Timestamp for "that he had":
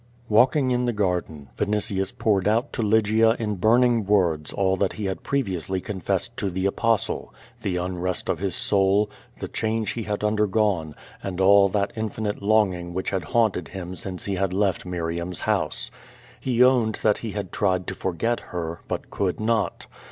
4.77-5.19, 17.03-17.51